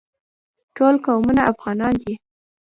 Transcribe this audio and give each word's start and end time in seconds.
ټول 0.75 0.95
قومونه 1.05 1.41
افغانان 1.51 1.93
دي 2.03 2.13